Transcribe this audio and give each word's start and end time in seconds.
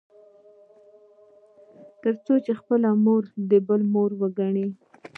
تـر 2.01 2.15
څـو 2.25 2.33
خـپله 2.59 2.89
مـور 3.03 3.23
د 3.49 3.51
بل 3.67 3.81
مور 3.93 4.11
وګـني. 4.21 4.67